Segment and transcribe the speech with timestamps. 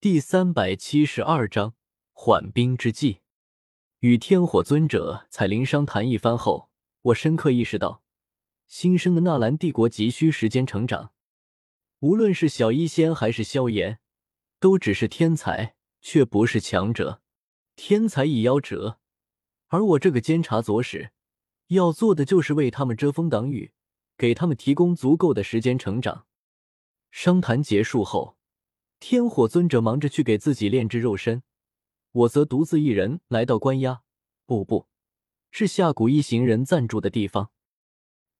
[0.00, 1.74] 第三百七十二章
[2.12, 3.18] 缓兵之计。
[3.98, 6.70] 与天火尊者彩铃商谈一番后，
[7.02, 8.04] 我深刻意识到，
[8.68, 11.10] 新生的纳兰帝国急需时间成长。
[11.98, 13.98] 无论是小医仙还是萧炎，
[14.60, 17.20] 都只是天才，却不是强者。
[17.74, 19.00] 天才已夭折，
[19.66, 21.10] 而我这个监察左使，
[21.70, 23.72] 要做的就是为他们遮风挡雨，
[24.16, 26.26] 给他们提供足够的时间成长。
[27.10, 28.37] 商谈结束后。
[29.00, 31.42] 天火尊者忙着去给自己炼制肉身，
[32.12, 34.02] 我则独自一人来到关押，
[34.44, 34.88] 不不，
[35.50, 37.50] 是下蛊一行人暂住的地方。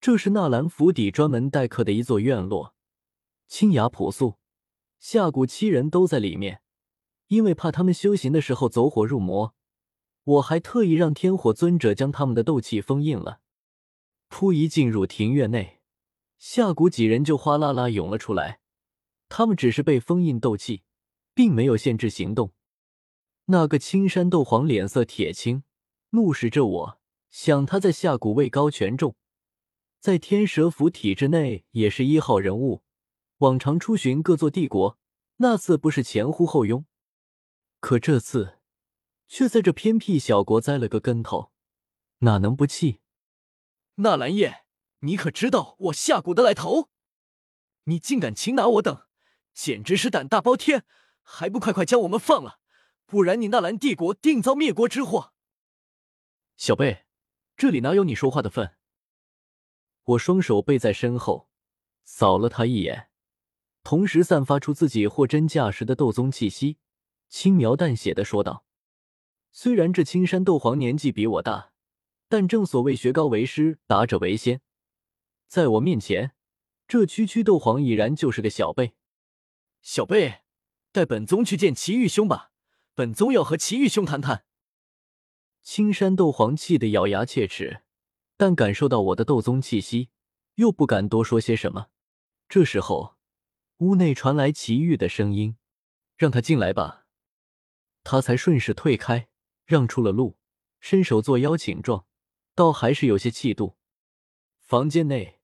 [0.00, 2.74] 这是纳兰府邸专门待客的一座院落，
[3.48, 4.36] 清雅朴素。
[5.00, 6.62] 下蛊七人都在里面，
[7.28, 9.54] 因为怕他们修行的时候走火入魔，
[10.24, 13.40] 我还特意让天火尊者将他们的斗气封印了。
[14.28, 15.80] 扑一进入庭院内，
[16.38, 18.60] 下蛊几人就哗啦啦涌了出来。
[19.36, 20.84] 他们只是被封印斗气，
[21.34, 22.52] 并没有限制行动。
[23.46, 25.64] 那个青山斗皇脸色铁青，
[26.10, 27.00] 怒视着我。
[27.32, 29.16] 想他在下古位高权重，
[29.98, 32.84] 在天蛇府体制内也是一号人物，
[33.38, 35.00] 往常出巡各座帝国，
[35.38, 36.86] 那次不是前呼后拥，
[37.80, 38.60] 可这次
[39.26, 41.50] 却在这偏僻小国栽了个跟头，
[42.18, 43.00] 哪能不气？
[43.96, 44.64] 纳兰叶，
[45.00, 46.88] 你可知道我下蛊的来头？
[47.86, 49.03] 你竟敢擒拿我等！
[49.54, 50.84] 简直是胆大包天，
[51.22, 52.58] 还不快快将我们放了，
[53.06, 55.32] 不然你纳兰帝国定遭灭国之祸！
[56.56, 57.06] 小贝，
[57.56, 58.74] 这里哪有你说话的份？
[60.02, 61.48] 我双手背在身后，
[62.04, 63.08] 扫了他一眼，
[63.82, 66.78] 同时散发出自己货真价实的斗宗气息，
[67.28, 68.66] 轻描淡写的说道
[69.52, 71.72] ：“虽然这青山斗皇年纪比我大，
[72.28, 74.60] 但正所谓学高为师，达者为先，
[75.46, 76.32] 在我面前，
[76.88, 78.94] 这区区斗皇已然就是个小辈。”
[79.84, 80.40] 小贝，
[80.92, 82.52] 带本宗去见祁玉兄吧，
[82.94, 84.46] 本宗要和祁玉兄谈谈。
[85.60, 87.82] 青山斗皇气得咬牙切齿，
[88.38, 90.08] 但感受到我的斗宗气息，
[90.54, 91.88] 又不敢多说些什么。
[92.48, 93.16] 这时候，
[93.78, 95.58] 屋内传来祁玉的声音
[96.16, 97.04] ：“让他进来吧。”
[98.02, 99.28] 他才顺势退开，
[99.66, 100.38] 让出了路，
[100.80, 102.06] 伸手做邀请状，
[102.54, 103.76] 倒还是有些气度。
[104.60, 105.40] 房间内，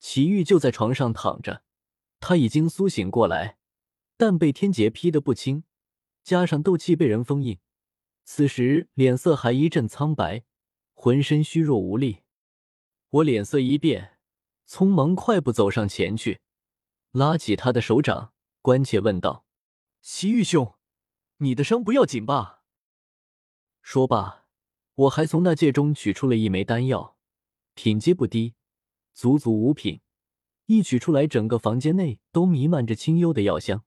[0.00, 1.62] 祁玉就在床上躺着，
[2.18, 3.58] 他已经苏醒过来。
[4.16, 5.64] 但被天劫劈得不轻，
[6.22, 7.58] 加上斗气被人封印，
[8.24, 10.44] 此时脸色还一阵苍白，
[10.94, 12.20] 浑身虚弱无力。
[13.10, 14.18] 我脸色一变，
[14.68, 16.40] 匆忙快步走上前去，
[17.12, 18.32] 拉起他的手掌，
[18.62, 19.44] 关切问道
[20.00, 20.74] ：“西域兄，
[21.38, 22.62] 你的伤不要紧吧？”
[23.82, 24.46] 说罢，
[24.94, 27.16] 我还从那戒中取出了一枚丹药，
[27.74, 28.54] 品阶不低，
[29.12, 30.00] 足足五品。
[30.66, 33.84] 一取出来，整个房间内都弥漫着清幽的药香。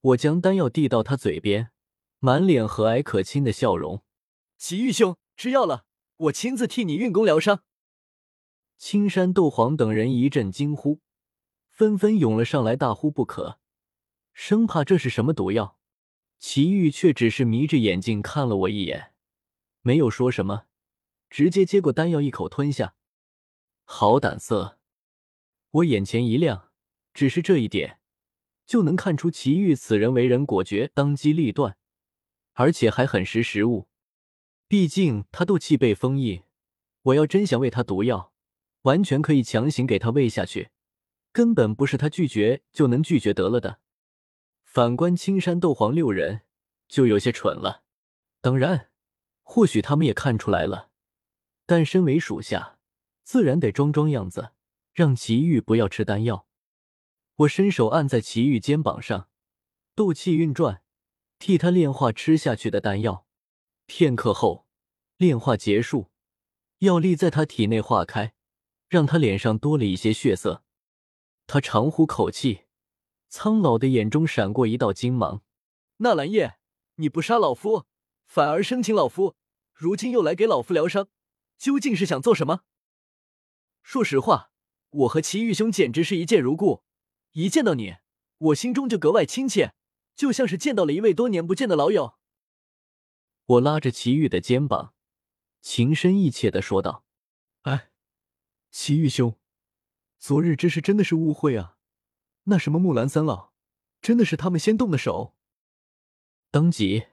[0.00, 1.72] 我将丹药递到他嘴边，
[2.18, 4.02] 满脸和蔼可亲的笑容。
[4.56, 5.84] 祁玉兄，吃药了，
[6.16, 7.64] 我亲自替你运功疗伤。
[8.78, 11.00] 青山斗皇等人一阵惊呼，
[11.70, 13.58] 纷纷涌了上来，大呼不可，
[14.32, 15.78] 生怕这是什么毒药。
[16.38, 19.12] 祁玉却只是眯着眼睛看了我一眼，
[19.82, 20.64] 没有说什么，
[21.28, 22.94] 直接接过丹药一口吞下。
[23.84, 24.78] 好胆色！
[25.72, 26.70] 我眼前一亮，
[27.12, 27.99] 只是这一点。
[28.70, 31.76] 就能看出祁煜此人为人果决、当机立断，
[32.52, 33.88] 而且还很识时务。
[34.68, 36.44] 毕竟他斗气被封印，
[37.02, 38.32] 我要真想喂他毒药，
[38.82, 40.70] 完全可以强行给他喂下去，
[41.32, 43.80] 根本不是他拒绝就能拒绝得了的。
[44.62, 46.42] 反观青山斗皇六人，
[46.86, 47.82] 就有些蠢了。
[48.40, 48.90] 当然，
[49.42, 50.90] 或许他们也看出来了，
[51.66, 52.78] 但身为属下，
[53.24, 54.50] 自然得装装样子，
[54.94, 56.46] 让祁煜不要吃丹药。
[57.40, 59.30] 我伸手按在祁煜肩膀上，
[59.94, 60.82] 斗气运转，
[61.38, 63.26] 替他炼化吃下去的丹药。
[63.86, 64.66] 片刻后，
[65.16, 66.10] 炼化结束，
[66.80, 68.34] 药力在他体内化开，
[68.88, 70.64] 让他脸上多了一些血色。
[71.46, 72.64] 他长呼口气，
[73.30, 75.42] 苍老的眼中闪过一道金芒。
[75.98, 76.58] 纳兰叶，
[76.96, 77.86] 你不杀老夫，
[78.26, 79.34] 反而生擒老夫，
[79.72, 81.08] 如今又来给老夫疗伤，
[81.56, 82.64] 究竟是想做什么？
[83.82, 84.52] 说实话，
[84.90, 86.82] 我和祁玉兄简直是一见如故。
[87.32, 87.96] 一见到你，
[88.38, 89.72] 我心中就格外亲切，
[90.16, 92.14] 就像是见到了一位多年不见的老友。
[93.46, 94.94] 我拉着祁煜的肩膀，
[95.60, 97.04] 情深意切的说道
[97.62, 97.90] ：“哎，
[98.70, 99.38] 祁煜兄，
[100.18, 101.76] 昨日之事真的是误会啊！
[102.44, 103.52] 那什么木兰三老，
[104.00, 105.34] 真的是他们先动的手。”
[106.50, 107.06] 当即，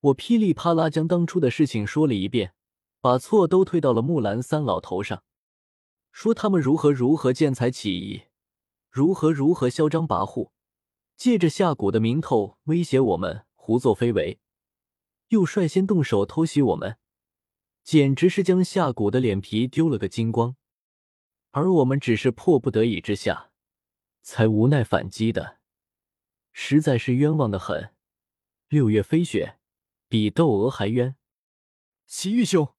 [0.00, 2.54] 我噼里啪啦将当初的事情说了一遍，
[3.00, 5.24] 把错都推到了木兰三老头上，
[6.12, 8.24] 说他们如何如何见财起意。
[8.94, 10.52] 如何如何嚣张跋扈，
[11.16, 14.38] 借着夏谷的名头威胁我们胡作非为，
[15.30, 16.96] 又率先动手偷袭我们，
[17.82, 20.54] 简直是将夏谷的脸皮丢了个精光。
[21.50, 23.50] 而我们只是迫不得已之下，
[24.22, 25.58] 才无奈反击的，
[26.52, 27.92] 实在是冤枉的很。
[28.68, 29.58] 六月飞雪
[30.08, 31.16] 比窦娥还冤。
[32.06, 32.72] 祁玉兄，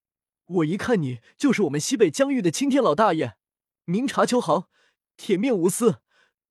[0.45, 3.35] 我一看你就是我们西北疆域的青天老大爷，
[3.83, 4.69] 明察秋毫，
[5.17, 6.01] 铁面无私，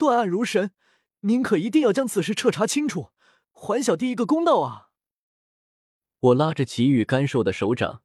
[0.05, 0.73] 断案如神。
[1.21, 3.09] 您可一定要将此事彻查清楚，
[3.51, 4.91] 还小弟一个公道啊！
[6.21, 8.03] 我拉着祁煜干瘦的手掌，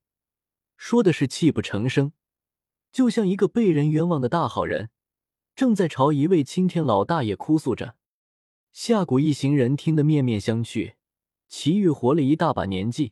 [0.77, 2.13] 说的是泣不成声。
[2.93, 4.89] 就像一个被人冤枉的大好人，
[5.53, 7.95] 正在朝一位青天老大爷哭诉着。
[8.71, 10.93] 夏谷一行人听得面面相觑。
[11.49, 13.11] 祁煜活了一大把年纪，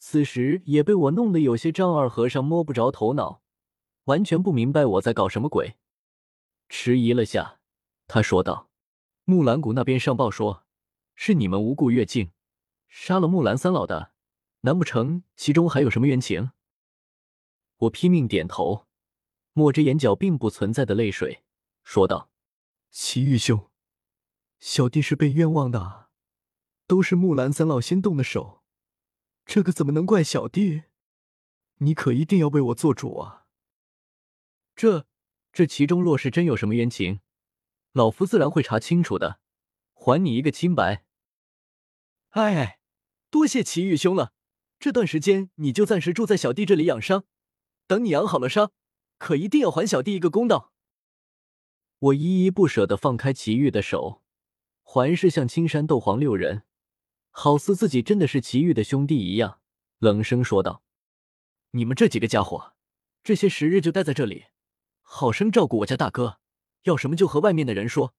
[0.00, 3.42] 此时也被我弄得有些丈二和尚摸不着头脑，
[4.06, 5.76] 完全不明白我在搞什么鬼。
[6.68, 7.57] 迟疑了下，
[8.08, 8.68] 他说道
[9.24, 10.66] ：“木兰谷那边上报说，
[11.14, 12.32] 是你们无故越境，
[12.88, 14.12] 杀了木兰三老的，
[14.62, 16.50] 难不成其中还有什么冤情？”
[17.76, 18.88] 我拼命点头。
[19.54, 21.42] 抹着眼角并不存在的泪水，
[21.82, 22.30] 说道
[22.90, 23.68] ：“祁玉兄，
[24.60, 26.10] 小弟是被冤枉的，
[26.86, 28.62] 都是木兰三老先动的手，
[29.44, 30.84] 这个怎么能怪小弟？
[31.78, 33.46] 你可一定要为我做主啊！
[34.76, 35.08] 这
[35.52, 37.18] 这其中若是真有什么冤情，
[37.98, 39.40] 老夫自然会查清楚的，
[39.92, 41.04] 还你一个清白。”
[42.30, 42.78] 哎，
[43.28, 44.32] 多谢祁玉兄了，
[44.78, 47.24] 这段时间你就暂时住在小弟这里养伤，
[47.88, 48.70] 等你养好了伤。
[49.18, 50.72] 可一定要还小弟一个公道！
[51.98, 54.22] 我依依不舍的放开祁煜的手，
[54.82, 56.62] 环视向青山斗皇六人，
[57.30, 59.60] 好似自己真的是祁煜的兄弟一样，
[59.98, 60.84] 冷声说道
[61.72, 62.76] ：“你们这几个家伙，
[63.24, 64.44] 这些时日就待在这里，
[65.00, 66.38] 好生照顾我家大哥。
[66.88, 68.14] 要什么就和外面的人说，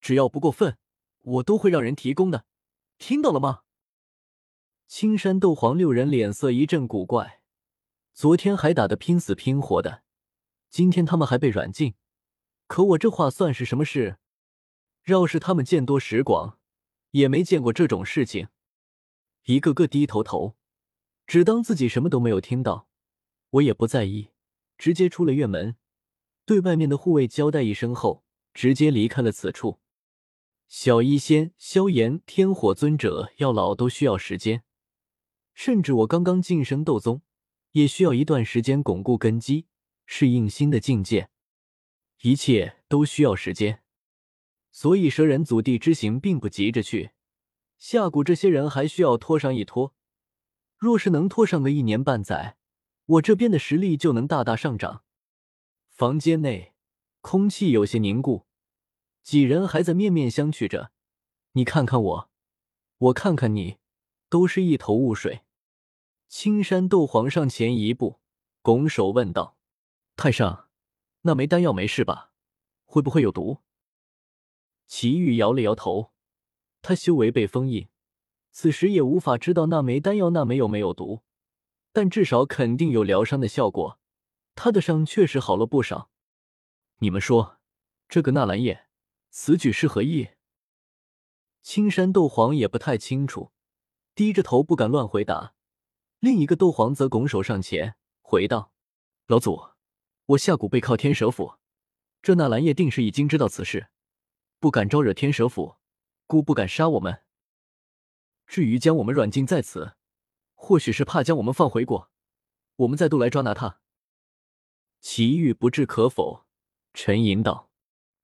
[0.00, 0.78] 只要不过分，
[1.20, 2.46] 我都会让人提供的。
[2.96, 3.62] 听到了吗？”
[4.86, 7.40] 青山斗皇六人脸色一阵古怪，
[8.12, 10.04] 昨天还打得拼死拼活的。
[10.70, 11.94] 今天他们还被软禁，
[12.66, 14.18] 可我这话算是什么事？
[15.06, 16.58] 要是他们见多识广，
[17.10, 18.48] 也没见过这种事情。
[19.44, 20.56] 一个个低头头，
[21.26, 22.88] 只当自己什么都没有听到。
[23.50, 24.30] 我也不在意，
[24.78, 25.76] 直接出了院门，
[26.46, 29.80] 对外面的护卫交代一声后，直接离开了此处。
[30.66, 34.62] 小医仙、萧炎、天火尊者要老都需要时间，
[35.54, 37.22] 甚至我刚刚晋升斗宗，
[37.72, 39.66] 也需要一段时间巩固根基。
[40.06, 41.30] 适应新的境界，
[42.20, 43.82] 一切都需要时间，
[44.70, 47.12] 所以蛇人祖地之行并不急着去。
[47.78, 49.94] 下谷这些人还需要拖上一拖，
[50.76, 52.58] 若是能拖上个一年半载，
[53.06, 55.03] 我这边的实力就能大大上涨。
[55.94, 56.74] 房间内
[57.20, 58.46] 空气有些凝固，
[59.22, 60.90] 几人还在面面相觑着，
[61.52, 62.30] 你看看我，
[62.98, 63.78] 我看看你，
[64.28, 65.42] 都是一头雾水。
[66.28, 68.18] 青山斗皇上前一步，
[68.60, 69.56] 拱手问道。
[70.16, 70.68] 太上，
[71.20, 72.32] 那枚丹药没事吧？
[72.84, 73.58] 会不会有毒？
[74.88, 76.10] 祁煜摇了摇头，
[76.82, 77.86] 他修为被封印，
[78.50, 81.22] 此时也无法知道那枚丹药那枚有没有毒，
[81.92, 84.00] 但至少肯定有疗伤的效果。
[84.54, 86.10] 他的伤确实好了不少。
[86.98, 87.58] 你们说，
[88.08, 88.86] 这个纳兰叶
[89.30, 90.30] 此举是何意？
[91.62, 93.52] 青山斗皇也不太清楚，
[94.14, 95.54] 低着头不敢乱回答。
[96.20, 98.72] 另一个斗皇则拱手上前回道
[99.26, 99.70] ：“老祖。”
[100.28, 101.58] 我下蛊背靠天蛇府，
[102.22, 103.88] 这纳兰叶定是已经知道此事，
[104.58, 105.76] 不敢招惹天蛇府，
[106.26, 107.24] 故不敢杀我们。
[108.46, 109.96] 至于将我们软禁在此，
[110.54, 112.10] 或许是怕将我们放回国，
[112.76, 113.82] 我们再度来抓拿他。
[115.04, 116.46] 祁煜不置可否，
[116.94, 117.70] 沉吟道：“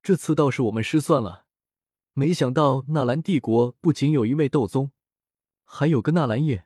[0.03, 1.45] 这次倒是我们失算了，
[2.15, 4.91] 没想到纳兰帝国不仅有一位斗宗，
[5.63, 6.65] 还有个纳兰叶，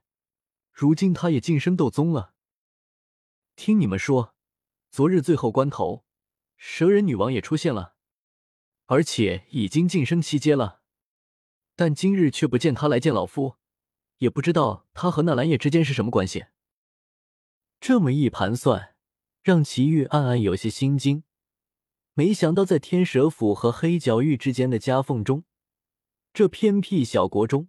[0.72, 2.32] 如今他也晋升斗宗了。
[3.56, 4.36] 听你们说。”
[4.88, 6.04] 昨日最后关头，
[6.56, 7.96] 蛇人女王也出现了，
[8.86, 10.82] 而且已经晋升七阶了。
[11.74, 13.56] 但今日却不见他来见老夫，
[14.18, 16.46] 也不知道他和纳兰叶之间是什么关系。
[17.80, 18.93] 这么一盘算，
[19.44, 21.22] 让祁煜暗暗有些心惊。
[22.14, 25.44] 没想到在天蛇府和黑角域之间的夹缝中，
[26.32, 27.68] 这偏僻小国中，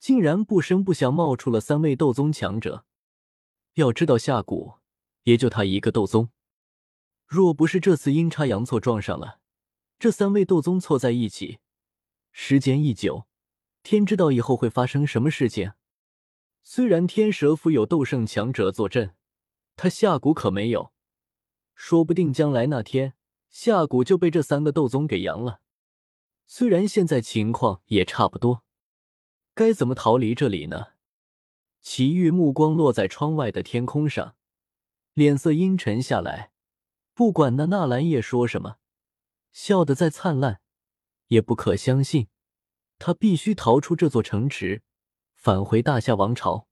[0.00, 2.84] 竟然不声不响冒出了三位斗宗强者。
[3.74, 4.74] 要知道，下谷
[5.22, 6.30] 也就他一个斗宗。
[7.28, 9.38] 若不是这次阴差阳错撞上了，
[10.00, 11.60] 这三位斗宗凑在一起，
[12.32, 13.28] 时间一久，
[13.84, 15.74] 天知道以后会发生什么事情。
[16.64, 19.14] 虽然天蛇府有斗圣强者坐镇，
[19.78, 20.92] 他下蛊可没有，
[21.72, 23.14] 说不定将来那天
[23.48, 25.60] 下蛊就被这三个斗宗给扬了。
[26.48, 28.64] 虽然现在情况也差不多，
[29.54, 30.88] 该怎么逃离这里呢？
[31.80, 34.34] 祁煜目光落在窗外的天空上，
[35.14, 36.50] 脸色阴沉下来。
[37.14, 38.78] 不管那纳兰叶说什么，
[39.52, 40.60] 笑得再灿烂，
[41.28, 42.26] 也不可相信。
[42.98, 44.82] 他必须逃出这座城池，
[45.36, 46.67] 返回大夏王朝。